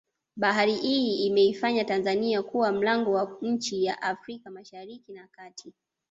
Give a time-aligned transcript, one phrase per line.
[0.35, 5.73] Bahari hii imeifanya Tanzania kuwa mlango kwa nchi za Afrika mashariki na kati